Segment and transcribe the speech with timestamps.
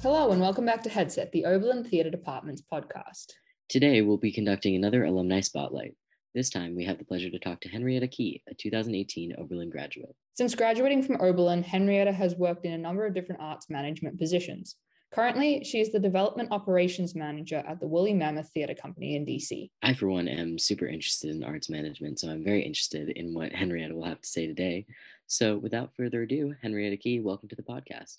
[0.00, 3.32] Hello, and welcome back to Headset, the Oberlin Theatre Department's podcast.
[3.68, 5.96] Today, we'll be conducting another alumni spotlight.
[6.36, 10.14] This time, we have the pleasure to talk to Henrietta Key, a 2018 Oberlin graduate.
[10.34, 14.76] Since graduating from Oberlin, Henrietta has worked in a number of different arts management positions.
[15.12, 19.68] Currently, she is the Development Operations Manager at the Woolly Mammoth Theatre Company in DC.
[19.82, 23.50] I, for one, am super interested in arts management, so I'm very interested in what
[23.50, 24.86] Henrietta will have to say today.
[25.26, 28.18] So, without further ado, Henrietta Key, welcome to the podcast.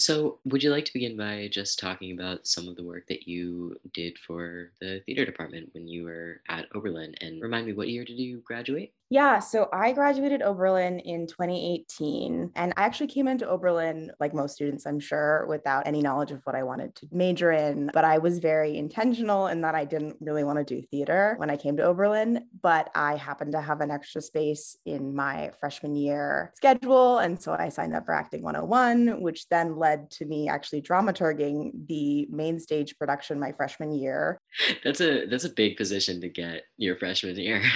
[0.00, 3.28] So, would you like to begin by just talking about some of the work that
[3.28, 7.90] you did for the theater department when you were at Oberlin and remind me what
[7.90, 8.94] year did you graduate?
[9.12, 14.54] Yeah, so I graduated Oberlin in 2018, and I actually came into Oberlin, like most
[14.54, 17.90] students, I'm sure, without any knowledge of what I wanted to major in.
[17.92, 21.50] But I was very intentional in that I didn't really want to do theater when
[21.50, 25.96] I came to Oberlin, but I happened to have an extra space in my freshman
[25.96, 27.18] year schedule.
[27.18, 31.86] And so I signed up for Acting 101, which then led to me actually dramaturging
[31.86, 34.40] the main stage production my freshman year.
[34.84, 37.62] That's a that's a big position to get your freshman year.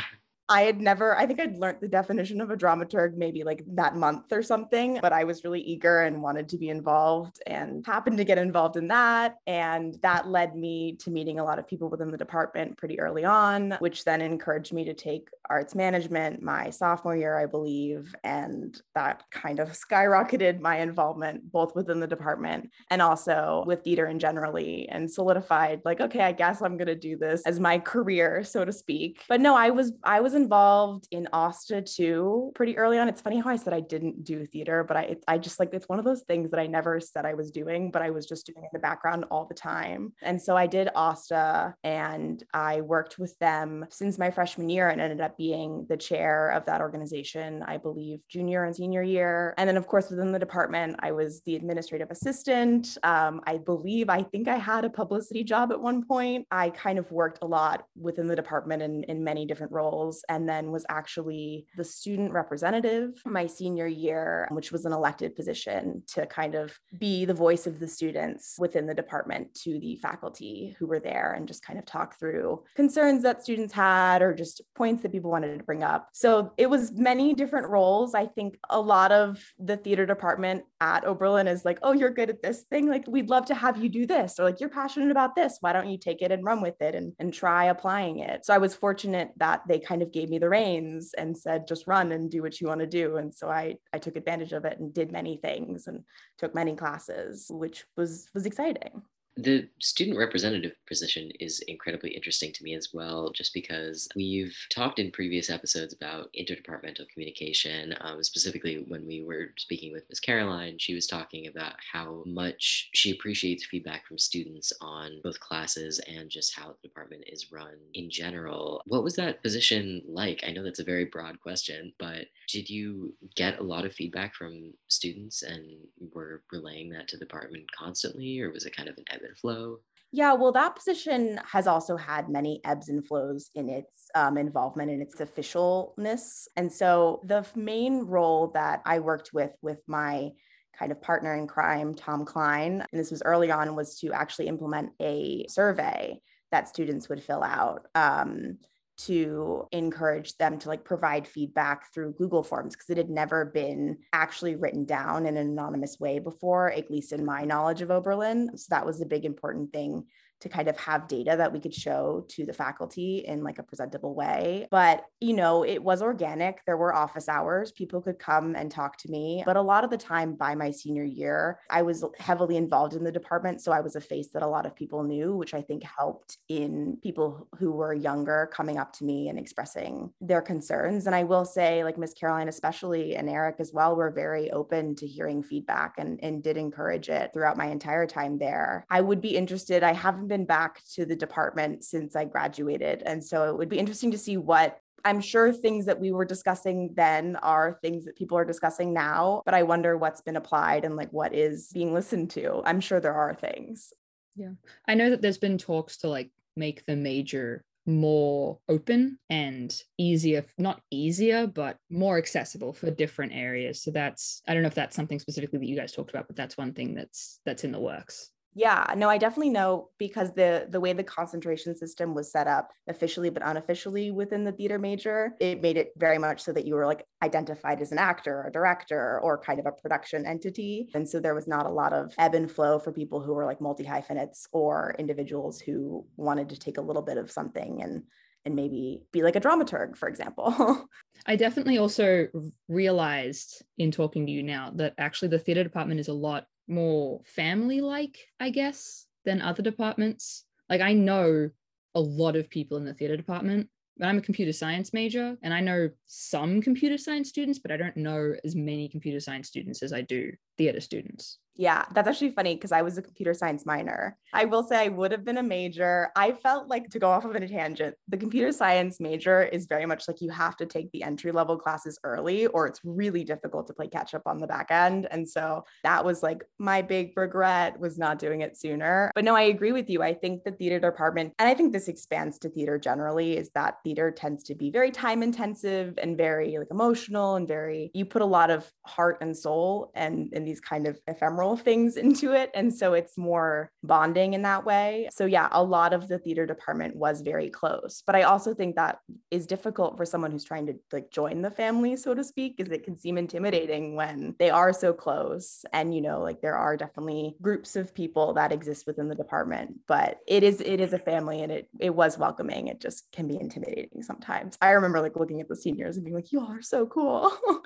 [0.48, 3.96] I had never, I think I'd learned the definition of a dramaturg maybe like that
[3.96, 8.18] month or something, but I was really eager and wanted to be involved and happened
[8.18, 9.36] to get involved in that.
[9.46, 13.24] And that led me to meeting a lot of people within the department pretty early
[13.24, 18.14] on, which then encouraged me to take arts management my sophomore year, I believe.
[18.22, 24.06] And that kind of skyrocketed my involvement both within the department and also with theater
[24.06, 27.78] in generally and solidified like, okay, I guess I'm going to do this as my
[27.78, 29.22] career, so to speak.
[29.28, 33.08] But no, I was, I was involved in OSTA too pretty early on.
[33.08, 35.72] It's funny how I said I didn't do theater, but I it, I just like
[35.72, 38.26] it's one of those things that I never said I was doing, but I was
[38.26, 40.12] just doing in the background all the time.
[40.22, 45.00] And so I did OSTA and I worked with them since my freshman year and
[45.00, 49.54] ended up being the chair of that organization, I believe, junior and senior year.
[49.58, 52.96] And then of course within the department, I was the administrative assistant.
[53.02, 56.46] Um, I believe I think I had a publicity job at one point.
[56.50, 60.48] I kind of worked a lot within the department in, in many different roles and
[60.48, 66.26] then was actually the student representative my senior year, which was an elected position to
[66.26, 70.86] kind of be the voice of the students within the department to the faculty who
[70.86, 75.02] were there and just kind of talk through concerns that students had or just points
[75.02, 76.08] that people wanted to bring up.
[76.12, 78.14] So it was many different roles.
[78.14, 82.30] I think a lot of the theater department at Oberlin is like, oh, you're good
[82.30, 82.88] at this thing.
[82.88, 84.38] Like, we'd love to have you do this.
[84.38, 85.58] Or like, you're passionate about this.
[85.60, 88.44] Why don't you take it and run with it and, and try applying it?
[88.44, 91.88] So I was fortunate that they kind of gave me the reins and said, just
[91.88, 93.16] run and do what you want to do.
[93.16, 96.04] And so I, I took advantage of it and did many things and
[96.38, 99.02] took many classes, which was, was exciting.
[99.36, 105.00] The student representative position is incredibly interesting to me as well, just because we've talked
[105.00, 107.96] in previous episodes about interdepartmental communication.
[108.00, 110.20] Um, specifically, when we were speaking with Ms.
[110.20, 116.00] Caroline, she was talking about how much she appreciates feedback from students on both classes
[116.06, 118.82] and just how the department is run in general.
[118.86, 120.44] What was that position like?
[120.46, 124.36] I know that's a very broad question, but did you get a lot of feedback
[124.36, 125.64] from students and
[126.12, 129.78] were relaying that to the department constantly, or was it kind of an ebb flow?
[130.12, 134.92] Yeah, well, that position has also had many ebbs and flows in its um, involvement
[134.92, 136.46] and its officialness.
[136.56, 140.30] And so the main role that I worked with with my
[140.78, 144.46] kind of partner in crime, Tom Klein, and this was early on, was to actually
[144.46, 146.20] implement a survey
[146.52, 147.86] that students would fill out.
[147.96, 148.58] Um,
[148.96, 153.98] to encourage them to like provide feedback through Google Forms because it had never been
[154.12, 158.56] actually written down in an anonymous way before, at least in my knowledge of Oberlin.
[158.56, 160.06] So that was a big important thing
[160.40, 163.62] to kind of have data that we could show to the faculty in like a
[163.62, 164.66] presentable way.
[164.70, 166.64] But, you know, it was organic.
[166.66, 167.72] There were office hours.
[167.72, 169.42] People could come and talk to me.
[169.46, 173.04] But a lot of the time by my senior year, I was heavily involved in
[173.04, 173.62] the department.
[173.62, 176.38] So I was a face that a lot of people knew, which I think helped
[176.48, 181.06] in people who were younger coming up to me and expressing their concerns.
[181.06, 184.94] And I will say, like Miss Caroline, especially, and Eric as well, were very open
[184.96, 188.84] to hearing feedback and, and did encourage it throughout my entire time there.
[188.90, 189.92] I would be interested, I
[190.24, 193.02] haven't been back to the department since I graduated.
[193.04, 196.24] And so it would be interesting to see what I'm sure things that we were
[196.24, 200.86] discussing then are things that people are discussing now, but I wonder what's been applied
[200.86, 202.62] and like what is being listened to.
[202.64, 203.92] I'm sure there are things.
[204.34, 204.52] Yeah.
[204.88, 210.42] I know that there's been talks to like make the major more open and easier
[210.56, 214.96] not easier but more accessible for different areas so that's i don't know if that's
[214.96, 217.78] something specifically that you guys talked about but that's one thing that's that's in the
[217.78, 222.46] works Yeah, no, I definitely know because the the way the concentration system was set
[222.46, 226.64] up officially but unofficially within the theater major, it made it very much so that
[226.64, 230.88] you were like identified as an actor or director or kind of a production entity.
[230.94, 233.44] And so there was not a lot of ebb and flow for people who were
[233.44, 238.04] like multi hyphenates or individuals who wanted to take a little bit of something and
[238.44, 240.86] and maybe be like a dramaturg, for example.
[241.26, 242.28] I definitely also
[242.68, 247.20] realized in talking to you now that actually the theater department is a lot more
[247.24, 250.44] family like, I guess, than other departments.
[250.68, 251.50] Like I know
[251.94, 253.68] a lot of people in the theater department.
[253.96, 257.76] But I'm a computer science major and I know some computer science students, but I
[257.76, 261.38] don't know as many computer science students as I do theater students.
[261.56, 264.16] Yeah, that's actually funny because I was a computer science minor.
[264.32, 266.10] I will say I would have been a major.
[266.16, 269.86] I felt like to go off of a tangent, the computer science major is very
[269.86, 273.68] much like you have to take the entry level classes early or it's really difficult
[273.68, 275.06] to play catch up on the back end.
[275.12, 279.12] And so that was like my big regret was not doing it sooner.
[279.14, 280.02] But no, I agree with you.
[280.02, 283.76] I think the theater department, and I think this expands to theater generally, is that
[283.84, 288.22] theater tends to be very time intensive and very like emotional and very, you put
[288.22, 292.50] a lot of heart and soul and in these kind of ephemeral things into it.
[292.54, 295.08] And so it's more bonding in that way.
[295.12, 298.02] So, yeah, a lot of the theater department was very close.
[298.06, 298.98] But I also think that
[299.30, 302.72] is difficult for someone who's trying to like join the family, so to speak, because
[302.72, 305.64] it can seem intimidating when they are so close.
[305.72, 309.80] And, you know, like there are definitely groups of people that exist within the department,
[309.86, 312.68] but it is, it is a family and it, it was welcoming.
[312.68, 314.56] It just can be intimidating sometimes.
[314.60, 317.30] I remember like looking at the seniors and being like, you are so cool.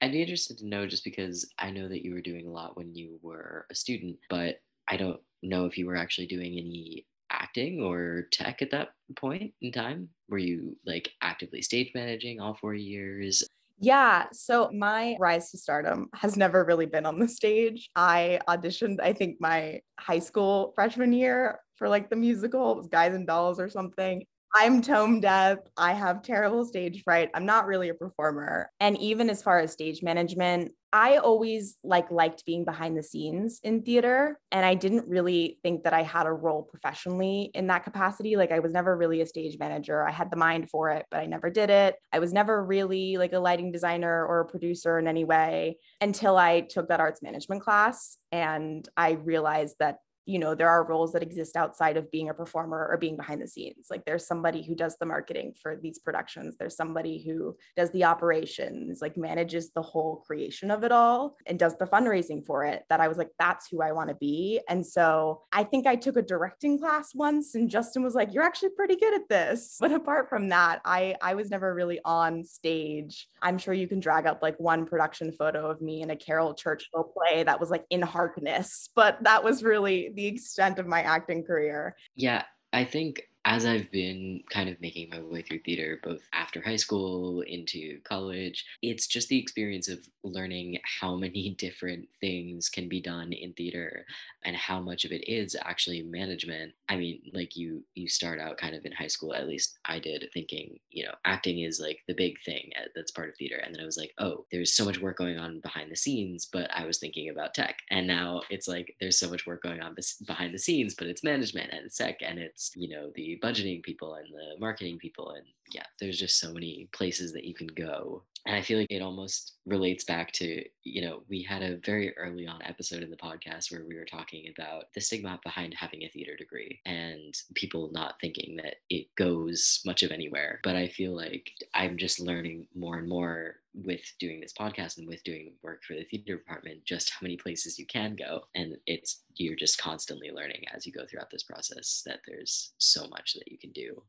[0.00, 2.76] I'd be interested to know just because I know that you were doing a lot
[2.76, 7.06] when you were a student, but I don't know if you were actually doing any
[7.30, 10.08] acting or tech at that point in time.
[10.28, 13.42] Were you like actively stage managing all four years?
[13.80, 14.26] Yeah.
[14.32, 17.90] So my rise to stardom has never really been on the stage.
[17.94, 22.88] I auditioned, I think, my high school freshman year for like the musical, it was
[22.88, 24.24] Guys and Dolls or something.
[24.54, 25.58] I'm tone deaf.
[25.76, 27.30] I have terrible stage fright.
[27.34, 28.70] I'm not really a performer.
[28.80, 33.60] And even as far as stage management, I always like liked being behind the scenes
[33.62, 37.84] in theater and I didn't really think that I had a role professionally in that
[37.84, 41.04] capacity like I was never really a stage manager I had the mind for it
[41.10, 44.46] but I never did it I was never really like a lighting designer or a
[44.46, 49.98] producer in any way until I took that arts management class and I realized that
[50.28, 53.40] you know there are roles that exist outside of being a performer or being behind
[53.40, 53.86] the scenes.
[53.90, 56.56] Like there's somebody who does the marketing for these productions.
[56.58, 61.58] There's somebody who does the operations like manages the whole creation of it all and
[61.58, 64.60] does the fundraising for it that i was like that's who i want to be.
[64.68, 68.42] And so i think i took a directing class once and justin was like you're
[68.42, 69.78] actually pretty good at this.
[69.88, 73.28] But apart from that i i was never really on stage.
[73.40, 76.52] I'm sure you can drag up like one production photo of me in a caryl
[76.52, 81.00] churchill play that was like in harkness but that was really the extent of my
[81.02, 81.94] acting career.
[82.16, 82.42] Yeah,
[82.72, 86.76] I think as I've been kind of making my way through theater, both after high
[86.76, 93.00] school into college, it's just the experience of learning how many different things can be
[93.00, 94.04] done in theater
[94.44, 96.74] and how much of it is actually management.
[96.90, 99.98] I mean, like you you start out kind of in high school, at least I
[99.98, 103.56] did, thinking, you know, acting is like the big thing uh, that's part of theater.
[103.64, 106.46] And then I was like, oh, there's so much work going on behind the scenes,
[106.52, 107.78] but I was thinking about tech.
[107.90, 109.96] And now it's like there's so much work going on
[110.26, 113.82] behind the scenes, but it's management and it's tech and it's, you know, the budgeting
[113.82, 115.30] people and the marketing people.
[115.30, 118.90] And yeah there's just so many places that you can go and i feel like
[118.90, 123.10] it almost relates back to you know we had a very early on episode in
[123.10, 127.34] the podcast where we were talking about the stigma behind having a theater degree and
[127.54, 132.18] people not thinking that it goes much of anywhere but i feel like i'm just
[132.18, 136.38] learning more and more with doing this podcast and with doing work for the theater
[136.38, 140.86] department just how many places you can go and it's you're just constantly learning as
[140.86, 144.02] you go throughout this process that there's so much that you can do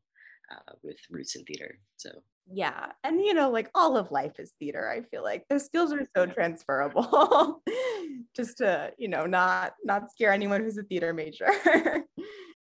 [0.50, 1.78] uh, with roots in theater.
[1.96, 2.10] So
[2.52, 4.88] yeah, and you know, like all of life is theater.
[4.88, 7.62] I feel like the skills are so transferable.
[8.36, 11.48] Just to you know, not not scare anyone who's a theater major.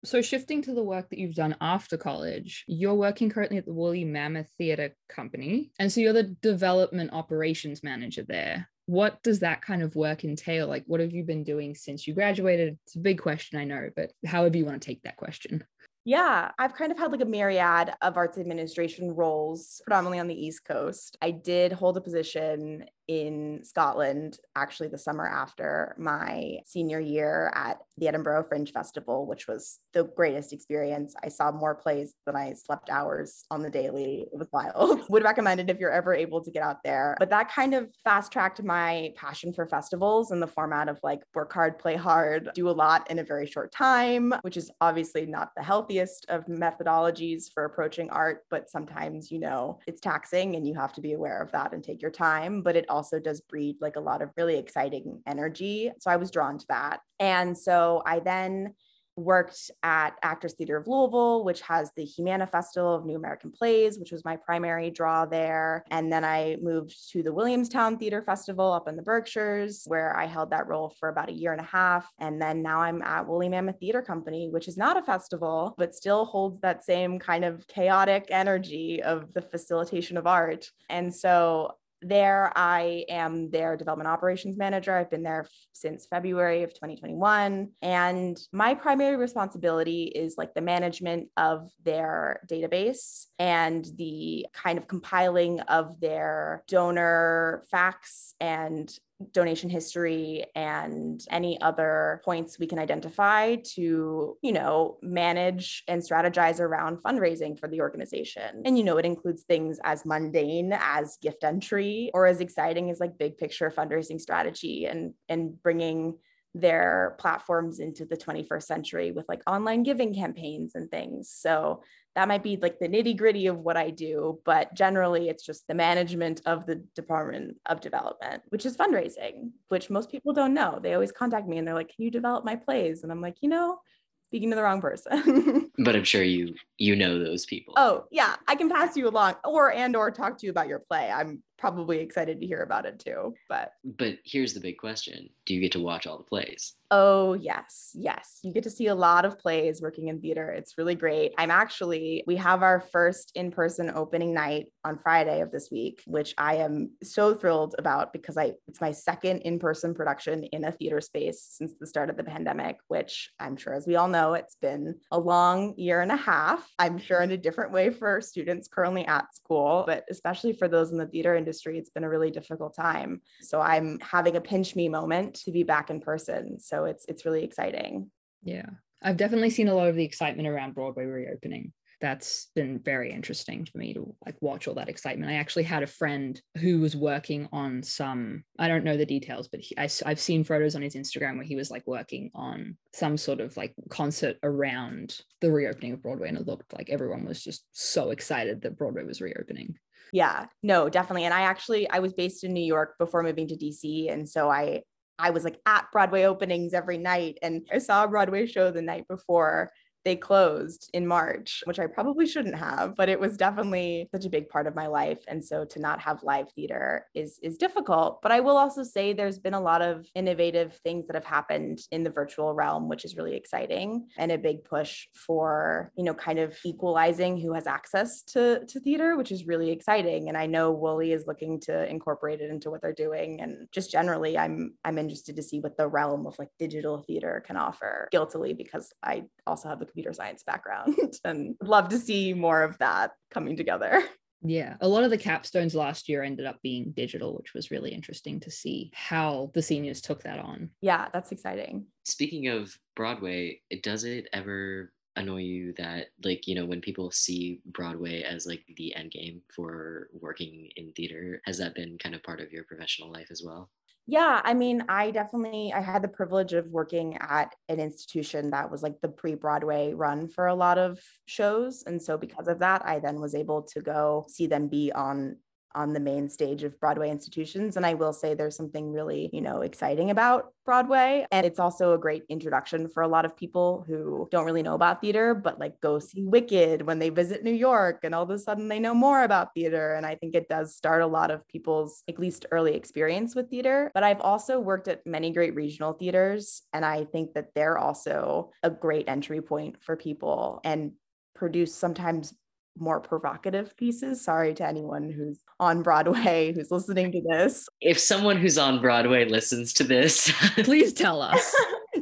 [0.05, 3.73] So, shifting to the work that you've done after college, you're working currently at the
[3.73, 5.71] Woolly Mammoth Theatre Company.
[5.79, 8.67] And so you're the development operations manager there.
[8.85, 10.67] What does that kind of work entail?
[10.67, 12.77] Like, what have you been doing since you graduated?
[12.85, 15.63] It's a big question, I know, but however you want to take that question.
[16.05, 20.35] Yeah, I've kind of had like a myriad of arts administration roles, predominantly on the
[20.35, 21.17] East Coast.
[21.21, 27.79] I did hold a position in Scotland actually the summer after my senior year at
[27.97, 31.13] the Edinburgh Fringe Festival, which was the greatest experience.
[31.23, 34.27] I saw more plays than I slept hours on the daily.
[34.31, 35.01] It was wild.
[35.09, 37.15] Would recommend it if you're ever able to get out there.
[37.19, 41.21] But that kind of fast tracked my passion for festivals in the format of like
[41.33, 45.25] work hard, play hard, do a lot in a very short time, which is obviously
[45.25, 50.67] not the healthiest of methodologies for approaching art, but sometimes, you know, it's taxing and
[50.67, 52.61] you have to be aware of that and take your time.
[52.61, 55.91] But it also does breed like a lot of really exciting energy.
[55.99, 56.99] So I was drawn to that.
[57.19, 58.75] And so I then
[59.15, 63.99] worked at Actors Theater of Louisville, which has the Humana Festival of New American Plays,
[63.99, 65.83] which was my primary draw there.
[65.91, 70.25] And then I moved to the Williamstown Theater Festival up in the Berkshires, where I
[70.25, 72.09] held that role for about a year and a half.
[72.19, 75.93] And then now I'm at Woolly Mammoth Theater Company, which is not a festival, but
[75.93, 80.71] still holds that same kind of chaotic energy of the facilitation of art.
[80.89, 84.95] And so there, I am their development operations manager.
[84.95, 87.69] I've been there since February of 2021.
[87.81, 94.87] And my primary responsibility is like the management of their database and the kind of
[94.87, 98.91] compiling of their donor facts and
[99.31, 106.59] donation history and any other points we can identify to, you know, manage and strategize
[106.59, 108.63] around fundraising for the organization.
[108.65, 112.99] And, you know, it includes things as mundane as gift entry or as exciting as
[112.99, 116.15] like big picture fundraising strategy and, and bringing
[116.55, 121.29] their platforms into the 21st century with like online giving campaigns and things.
[121.29, 121.81] So
[122.15, 125.67] that might be like the nitty gritty of what I do, but generally it's just
[125.67, 130.79] the management of the Department of Development, which is fundraising, which most people don't know.
[130.81, 133.37] They always contact me and they're like, "Can you develop my plays?" And I'm like,
[133.41, 133.79] "You know,
[134.27, 137.73] speaking to the wrong person." but I'm sure you you know those people.
[137.77, 140.79] Oh, yeah, I can pass you along or and or talk to you about your
[140.79, 141.11] play.
[141.11, 145.29] I'm probably excited to hear about it too, but But here's the big question.
[145.45, 146.73] Do you get to watch all the plays?
[146.91, 147.89] Oh, yes.
[147.95, 148.39] Yes.
[148.43, 150.49] You get to see a lot of plays working in theater.
[150.51, 151.33] It's really great.
[151.39, 156.03] I'm actually, we have our first in person opening night on Friday of this week,
[156.05, 160.65] which I am so thrilled about because I, it's my second in person production in
[160.65, 164.09] a theater space since the start of the pandemic, which I'm sure, as we all
[164.09, 166.69] know, it's been a long year and a half.
[166.77, 170.91] I'm sure in a different way for students currently at school, but especially for those
[170.91, 173.21] in the theater industry, it's been a really difficult time.
[173.41, 176.59] So I'm having a pinch me moment to be back in person.
[176.59, 178.09] So it's it's really exciting.
[178.43, 178.69] Yeah.
[179.01, 181.73] I've definitely seen a lot of the excitement around Broadway reopening.
[181.99, 185.31] That's been very interesting for me to like watch all that excitement.
[185.31, 189.47] I actually had a friend who was working on some, I don't know the details,
[189.47, 192.77] but he, I, I've seen photos on his Instagram where he was like working on
[192.93, 196.27] some sort of like concert around the reopening of Broadway.
[196.27, 199.77] And it looked like everyone was just so excited that Broadway was reopening.
[200.13, 201.25] Yeah, no, definitely.
[201.25, 204.47] And I actually I was based in New York before moving to DC and so
[204.47, 204.83] I
[205.17, 208.81] I was like at Broadway openings every night and I saw a Broadway show the
[208.83, 209.71] night before
[210.05, 214.29] they closed in March, which I probably shouldn't have, but it was definitely such a
[214.29, 215.19] big part of my life.
[215.27, 218.21] And so to not have live theater is is difficult.
[218.21, 221.79] But I will also say there's been a lot of innovative things that have happened
[221.91, 226.13] in the virtual realm, which is really exciting and a big push for, you know,
[226.13, 230.29] kind of equalizing who has access to, to theater, which is really exciting.
[230.29, 233.41] And I know Woolly is looking to incorporate it into what they're doing.
[233.41, 237.43] And just generally, I'm I'm interested to see what the realm of like digital theater
[237.45, 242.33] can offer guiltily because I also have the computer science background and love to see
[242.33, 244.03] more of that coming together.
[244.45, 247.91] Yeah, a lot of the capstones last year ended up being digital, which was really
[247.91, 250.69] interesting to see how the seniors took that on.
[250.81, 251.85] Yeah, that's exciting.
[252.03, 257.61] Speaking of Broadway, does it ever annoy you that like you know when people see
[257.67, 262.23] broadway as like the end game for working in theater has that been kind of
[262.23, 263.69] part of your professional life as well
[264.05, 268.69] yeah, I mean, I definitely I had the privilege of working at an institution that
[268.69, 272.85] was like the pre-Broadway run for a lot of shows and so because of that
[272.85, 275.37] I then was able to go see them be on
[275.75, 277.77] on the main stage of Broadway institutions.
[277.77, 281.25] And I will say there's something really, you know, exciting about Broadway.
[281.31, 284.75] And it's also a great introduction for a lot of people who don't really know
[284.75, 288.29] about theater, but like go see Wicked when they visit New York and all of
[288.29, 289.93] a sudden they know more about theater.
[289.93, 293.49] And I think it does start a lot of people's at least early experience with
[293.49, 293.91] theater.
[293.93, 296.61] But I've also worked at many great regional theaters.
[296.71, 300.93] And I think that they're also a great entry point for people and
[301.35, 302.33] produce sometimes
[302.77, 304.23] more provocative pieces.
[304.23, 307.67] Sorry to anyone who's on Broadway who's listening to this.
[307.81, 311.53] If someone who's on Broadway listens to this, please tell us.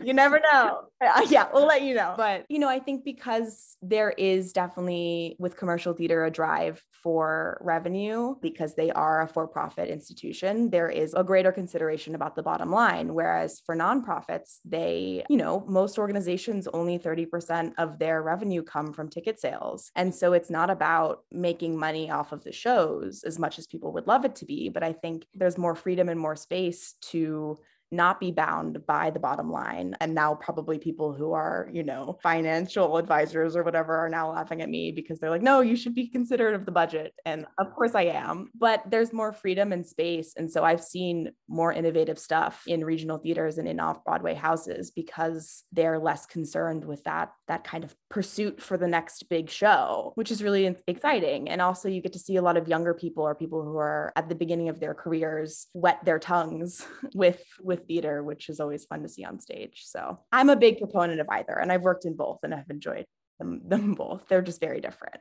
[0.04, 0.84] You never know.
[1.02, 2.14] Uh, uh, yeah, we'll let you know.
[2.16, 7.60] But, you know, I think because there is definitely with commercial theater a drive for
[7.62, 12.44] revenue because they are a for profit institution, there is a greater consideration about the
[12.44, 13.14] bottom line.
[13.14, 19.10] Whereas for nonprofits, they, you know, most organizations only 30% of their revenue come from
[19.10, 19.92] ticket sales.
[19.96, 23.92] And so it's not about making money off of the shows as much as people
[23.94, 24.70] would love it to be.
[24.70, 27.58] But I think there's more freedom and more space to
[27.92, 29.96] not be bound by the bottom line.
[30.00, 34.62] And now, probably people who are, you know, financial advisors or whatever are now laughing
[34.62, 37.14] at me because they're like, no, you should be considerate of the budget.
[37.26, 40.34] And of course I am, but there's more freedom and space.
[40.38, 44.92] And so I've seen more innovative stuff in regional theaters and in off Broadway houses
[44.92, 50.14] because they're less concerned with that, that kind of pursuit for the next big show,
[50.16, 51.50] which is really exciting.
[51.50, 54.14] And also, you get to see a lot of younger people or people who are
[54.16, 58.86] at the beginning of their careers wet their tongues with, with theater, which is always
[58.86, 59.84] fun to see on stage.
[59.86, 63.06] So I'm a big proponent of either, and I've worked in both and I've enjoyed
[63.40, 64.28] them, them both.
[64.28, 65.18] They're just very different.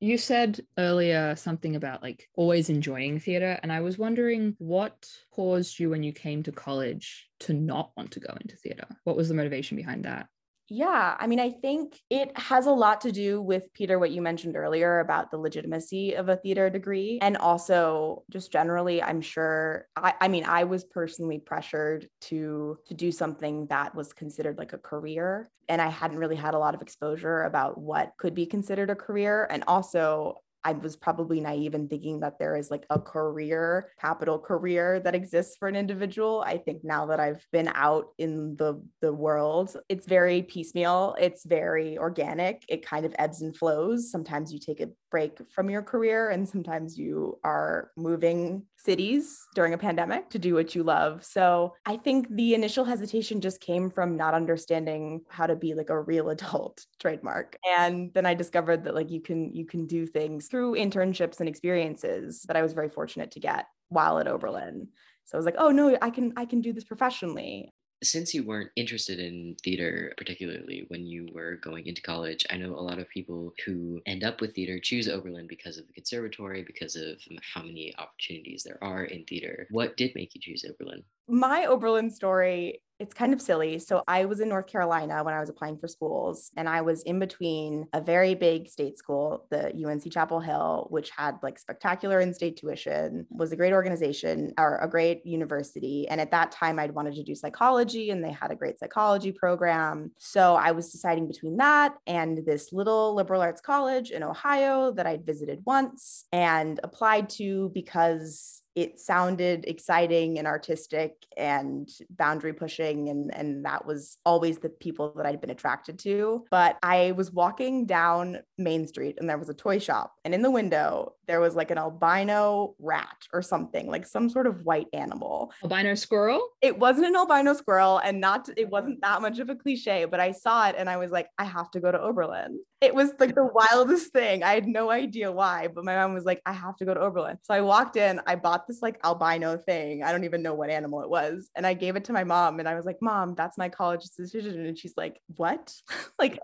[0.00, 3.60] You said earlier something about like always enjoying theater.
[3.62, 8.10] And I was wondering what caused you when you came to college to not want
[8.12, 8.86] to go into theater?
[9.04, 10.26] What was the motivation behind that?
[10.74, 14.22] Yeah, I mean, I think it has a lot to do with Peter, what you
[14.22, 17.18] mentioned earlier about the legitimacy of a theater degree.
[17.20, 22.94] And also just generally, I'm sure I, I mean, I was personally pressured to to
[22.94, 25.50] do something that was considered like a career.
[25.68, 28.96] And I hadn't really had a lot of exposure about what could be considered a
[28.96, 29.46] career.
[29.50, 34.38] And also I was probably naive in thinking that there is like a career, capital
[34.38, 36.42] career that exists for an individual.
[36.46, 41.44] I think now that I've been out in the the world, it's very piecemeal, it's
[41.44, 42.64] very organic.
[42.68, 44.10] It kind of ebbs and flows.
[44.10, 49.74] Sometimes you take a break from your career and sometimes you are moving cities during
[49.74, 51.24] a pandemic to do what you love.
[51.24, 55.90] So, I think the initial hesitation just came from not understanding how to be like
[55.90, 57.56] a real adult trademark.
[57.76, 61.48] And then I discovered that like you can you can do things through internships and
[61.48, 64.88] experiences that I was very fortunate to get while at Oberlin.
[65.24, 68.42] So I was like, oh no, I can I can do this professionally since you
[68.42, 72.98] weren't interested in theater particularly when you were going into college i know a lot
[72.98, 77.20] of people who end up with theater choose oberlin because of the conservatory because of
[77.54, 79.66] how many opportunities there are in theater.
[79.70, 81.02] What did make you choose oberlin?
[81.28, 83.80] My oberlin story it's kind of silly.
[83.80, 87.02] So I was in North Carolina when I was applying for schools, and I was
[87.02, 92.20] in between a very big state school, the UNC Chapel Hill, which had like spectacular
[92.20, 96.06] in-state tuition, was a great organization or a great university.
[96.08, 99.32] And at that time, I'd wanted to do psychology, and they had a great psychology
[99.32, 100.12] program.
[100.18, 105.08] So I was deciding between that and this little liberal arts college in Ohio that
[105.08, 113.08] I'd visited once and applied to because it sounded exciting and artistic and boundary pushing
[113.08, 116.44] and and that was always the people that I'd been attracted to.
[116.50, 120.42] But I was walking down Main Street and there was a toy shop and in
[120.42, 124.88] the window there was like an albino rat or something like some sort of white
[124.92, 125.52] animal.
[125.62, 126.46] Albino squirrel?
[126.60, 130.20] It wasn't an albino squirrel and not it wasn't that much of a cliche but
[130.20, 132.58] I saw it and I was like I have to go to Oberlin.
[132.80, 134.42] It was like the wildest thing.
[134.42, 137.00] I had no idea why but my mom was like I have to go to
[137.00, 137.38] Oberlin.
[137.42, 140.02] So I walked in I bought got this like albino thing.
[140.02, 141.50] I don't even know what animal it was.
[141.56, 144.04] And I gave it to my mom and I was like, Mom, that's my college
[144.16, 144.66] decision.
[144.66, 145.74] And she's like, What?
[146.18, 146.38] like,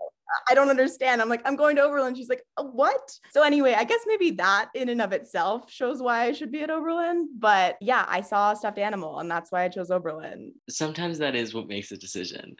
[0.49, 1.21] I don't understand.
[1.21, 2.13] I'm like, I'm going to Oberlin.
[2.13, 3.11] She's like, uh, what?
[3.31, 6.61] So anyway, I guess maybe that in and of itself shows why I should be
[6.61, 7.29] at Oberlin.
[7.39, 10.53] But yeah, I saw a stuffed animal and that's why I chose Oberlin.
[10.69, 12.57] Sometimes that is what makes a decision.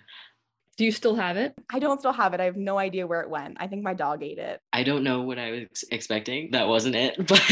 [0.77, 1.53] Do you still have it?
[1.71, 2.39] I don't still have it.
[2.39, 3.57] I have no idea where it went.
[3.59, 4.59] I think my dog ate it.
[4.73, 6.49] I don't know what I was expecting.
[6.51, 7.43] That wasn't it, but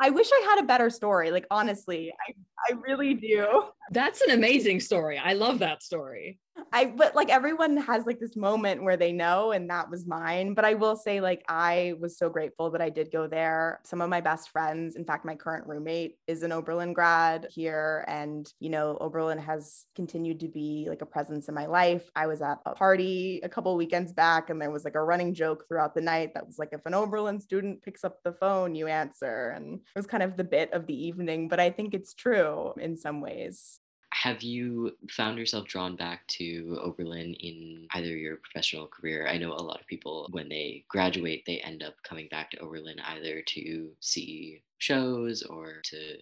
[0.00, 1.30] I wish I had a better story.
[1.30, 2.32] Like honestly, I,
[2.70, 3.46] I really do.
[3.90, 5.18] That's an amazing story.
[5.18, 6.38] I love that story.
[6.72, 10.54] I but like everyone has like this moment where they know and that was mine
[10.54, 13.80] but I will say like I was so grateful that I did go there.
[13.84, 18.04] Some of my best friends in fact my current roommate is an Oberlin grad here
[18.08, 22.08] and you know Oberlin has continued to be like a presence in my life.
[22.14, 25.34] I was at a party a couple weekends back and there was like a running
[25.34, 28.74] joke throughout the night that was like if an Oberlin student picks up the phone
[28.74, 31.94] you answer and it was kind of the bit of the evening but I think
[31.94, 33.80] it's true in some ways
[34.26, 39.28] have you found yourself drawn back to Oberlin in either your professional career?
[39.28, 42.58] I know a lot of people, when they graduate, they end up coming back to
[42.58, 46.16] Oberlin either to see shows or to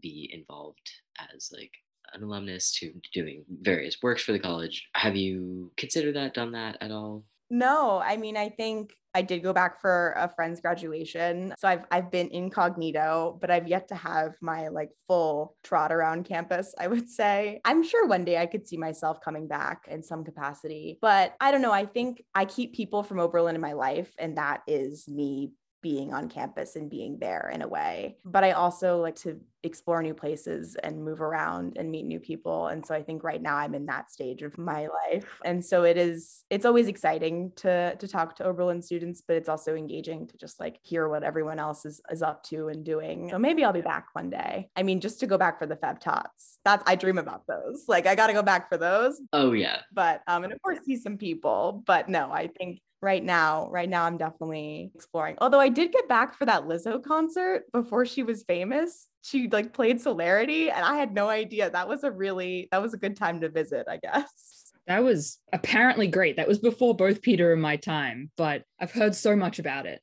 [0.00, 0.90] be involved
[1.32, 1.70] as like
[2.12, 4.88] an alumnus to doing various works for the college.
[4.96, 7.22] Have you considered that, done that at all?
[7.54, 11.54] No, I mean, I think I did go back for a friend's graduation.
[11.56, 16.24] So I've I've been incognito, but I've yet to have my like full trot around
[16.24, 17.60] campus, I would say.
[17.64, 20.98] I'm sure one day I could see myself coming back in some capacity.
[21.00, 24.36] But I don't know, I think I keep people from Oberlin in my life and
[24.36, 25.52] that is me
[25.84, 28.16] being on campus and being there in a way.
[28.24, 32.68] But I also like to explore new places and move around and meet new people.
[32.68, 35.28] And so I think right now I'm in that stage of my life.
[35.44, 39.48] And so it is it's always exciting to to talk to Oberlin students, but it's
[39.48, 43.28] also engaging to just like hear what everyone else is, is up to and doing.
[43.28, 44.70] So maybe I'll be back one day.
[44.76, 46.60] I mean, just to go back for the Feve Tots.
[46.64, 47.84] That's I dream about those.
[47.88, 49.20] Like I gotta go back for those.
[49.34, 49.80] Oh yeah.
[49.92, 51.82] But um and of course see some people.
[51.86, 56.08] But no, I think right now right now i'm definitely exploring although i did get
[56.08, 60.96] back for that lizzo concert before she was famous she like played Solarity and i
[60.96, 63.98] had no idea that was a really that was a good time to visit i
[63.98, 68.92] guess that was apparently great that was before both peter and my time but i've
[68.92, 70.00] heard so much about it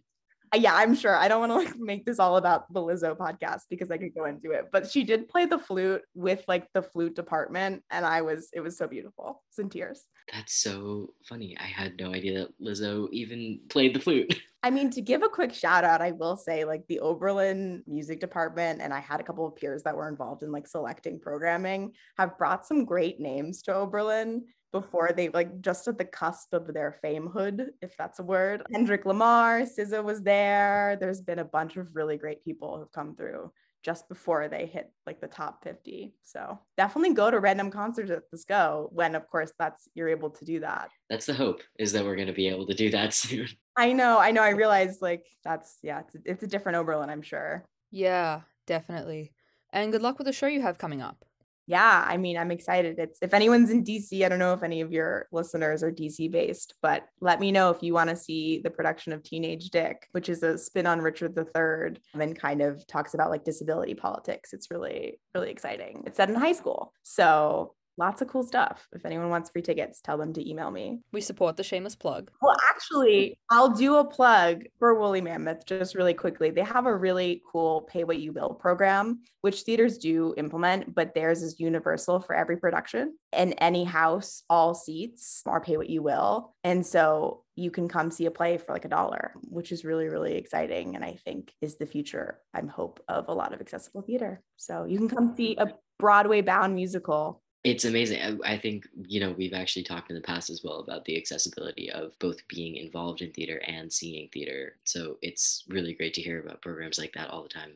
[0.53, 1.15] uh, yeah, I'm sure.
[1.15, 4.13] I don't want to like make this all about the Lizzo podcast because I could
[4.13, 8.05] go into it, but she did play the flute with like the flute department, and
[8.05, 9.41] I was it was so beautiful.
[9.49, 10.03] It's in tears.
[10.31, 11.57] That's so funny.
[11.59, 14.33] I had no idea that Lizzo even played the flute.
[14.63, 18.19] I mean, to give a quick shout out, I will say like the Oberlin music
[18.19, 21.93] department, and I had a couple of peers that were involved in like selecting programming,
[22.17, 26.73] have brought some great names to Oberlin before they like just at the cusp of
[26.73, 28.63] their famehood, if that's a word.
[28.71, 30.95] Kendrick Lamar, SZA was there.
[30.99, 33.51] There's been a bunch of really great people who've come through
[33.83, 36.13] just before they hit like the top 50.
[36.23, 40.29] So definitely go to random concerts at the SCO when of course that's you're able
[40.29, 40.89] to do that.
[41.09, 43.47] That's the hope is that we're going to be able to do that soon.
[43.75, 44.43] I know, I know.
[44.43, 47.65] I realize like that's yeah, it's, it's a different Oberlin, I'm sure.
[47.89, 49.33] Yeah, definitely.
[49.73, 51.25] And good luck with the show you have coming up
[51.71, 52.99] yeah, I mean, I'm excited.
[52.99, 56.29] It's if anyone's in DC, I don't know if any of your listeners are DC
[56.29, 60.09] based, but let me know if you want to see the production of Teenage Dick,
[60.11, 64.51] which is a spin on Richard III and kind of talks about like disability politics.
[64.51, 66.03] It's really, really exciting.
[66.05, 66.91] It's set in high school.
[67.03, 68.87] So lots of cool stuff.
[68.93, 70.99] If anyone wants free tickets, tell them to email me.
[71.11, 72.31] We support the shameless plug.
[72.41, 76.49] Well, actually, I'll do a plug for Woolly Mammoth just really quickly.
[76.49, 81.13] They have a really cool pay what you will program, which theaters do implement, but
[81.13, 83.15] theirs is universal for every production.
[83.33, 86.55] In any house, all seats are pay what you will.
[86.63, 90.07] And so you can come see a play for like a dollar, which is really,
[90.07, 90.95] really exciting.
[90.95, 94.41] And I think is the future, I'm hope, of a lot of accessible theater.
[94.57, 98.21] So you can come see a Broadway bound musical it's amazing.
[98.43, 101.17] I, I, think, you know, we've actually talked in the past as well about the
[101.17, 104.77] accessibility of both being involved in theater and seeing theater.
[104.83, 107.71] So it's really great to hear about programs like that all the time.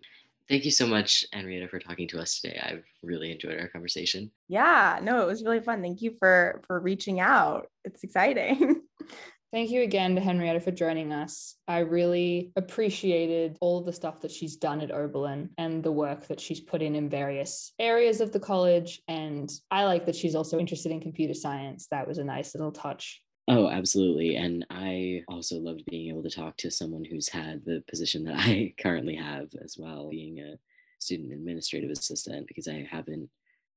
[0.47, 2.59] Thank you so much, Henrietta, for talking to us today.
[2.61, 4.29] I've really enjoyed our conversation.
[4.47, 5.81] Yeah, no, it was really fun.
[5.81, 7.69] Thank you for for reaching out.
[7.83, 8.83] It's exciting.
[9.55, 11.55] Thank you again to Henrietta for joining us.
[11.65, 16.41] I really appreciated all the stuff that she's done at Oberlin and the work that
[16.41, 19.01] she's put in in various areas of the college.
[19.07, 21.87] And I like that she's also interested in computer science.
[21.89, 23.21] That was a nice little touch.
[23.47, 24.35] Oh, absolutely.
[24.35, 28.35] And I also loved being able to talk to someone who's had the position that
[28.35, 30.57] I currently have as well, being a
[30.99, 33.29] student administrative assistant, because I haven't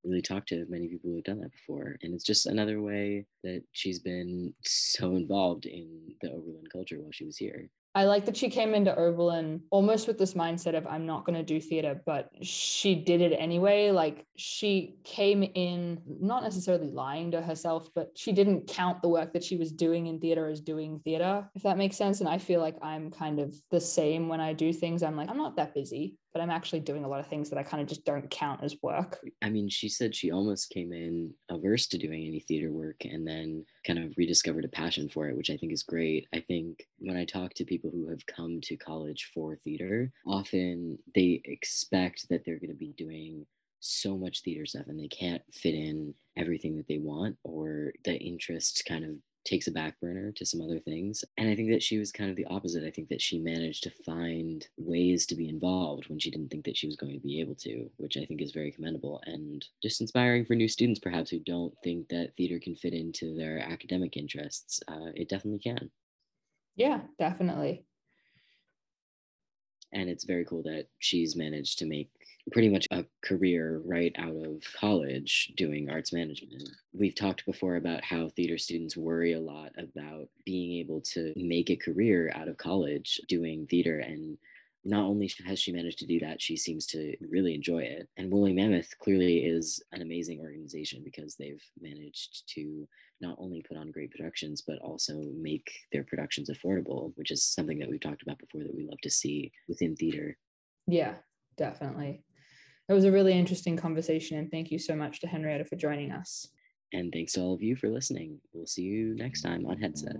[0.04, 1.96] really talked to many people who've done that before.
[2.02, 7.12] And it's just another way that she's been so involved in the Oberlin culture while
[7.12, 7.68] she was here.
[7.94, 11.36] I like that she came into Oberlin almost with this mindset of I'm not going
[11.36, 13.90] to do theater, but she did it anyway.
[13.90, 19.32] Like she came in not necessarily lying to herself, but she didn't count the work
[19.32, 22.20] that she was doing in theater as doing theater, if that makes sense.
[22.20, 25.02] And I feel like I'm kind of the same when I do things.
[25.02, 27.58] I'm like, I'm not that busy but I'm actually doing a lot of things that
[27.58, 29.18] I kind of just don't count as work.
[29.42, 33.26] I mean, she said she almost came in averse to doing any theater work and
[33.26, 36.28] then kind of rediscovered a passion for it, which I think is great.
[36.32, 41.00] I think when I talk to people who have come to college for theater, often
[41.12, 43.44] they expect that they're going to be doing
[43.80, 48.14] so much theater stuff and they can't fit in everything that they want or the
[48.14, 49.10] interest kind of
[49.48, 51.24] takes a back burner to some other things.
[51.38, 52.84] And I think that she was kind of the opposite.
[52.84, 56.64] I think that she managed to find ways to be involved when she didn't think
[56.66, 59.64] that she was going to be able to, which I think is very commendable and
[59.82, 63.58] just inspiring for new students, perhaps, who don't think that theater can fit into their
[63.58, 64.80] academic interests.
[64.86, 65.90] Uh, it definitely can.
[66.76, 67.84] Yeah, definitely.
[69.92, 72.10] And it's very cool that she's managed to make
[72.52, 76.68] pretty much a career right out of college doing arts management.
[76.92, 81.70] We've talked before about how theater students worry a lot about being able to make
[81.70, 84.38] a career out of college doing theater and
[84.84, 88.08] not only has she managed to do that, she seems to really enjoy it.
[88.16, 92.88] And Woolly Mammoth clearly is an amazing organization because they've managed to
[93.20, 97.78] not only put on great productions, but also make their productions affordable, which is something
[97.80, 100.36] that we've talked about before that we love to see within theater.
[100.86, 101.16] Yeah,
[101.56, 102.22] definitely.
[102.88, 106.10] It was a really interesting conversation, and thank you so much to Henrietta for joining
[106.10, 106.48] us.
[106.92, 108.40] And thanks to all of you for listening.
[108.54, 110.16] We'll see you next time on Headset.